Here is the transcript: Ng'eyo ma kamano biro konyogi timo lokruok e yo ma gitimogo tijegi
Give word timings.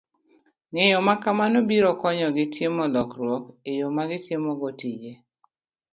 Ng'eyo 0.71 0.97
ma 1.07 1.15
kamano 1.23 1.57
biro 1.69 1.91
konyogi 2.01 2.45
timo 2.55 2.83
lokruok 2.93 3.43
e 3.69 3.71
yo 3.79 3.87
ma 3.95 4.03
gitimogo 4.09 4.67
tijegi 4.79 5.13